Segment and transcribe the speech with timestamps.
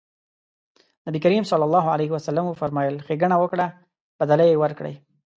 [1.09, 1.51] نبي کريم ص
[2.51, 3.67] وفرمایل ښېګڼه وکړه
[4.19, 4.95] بدله يې ورکړئ.